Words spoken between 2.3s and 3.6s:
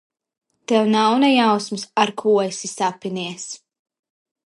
esi sapinies!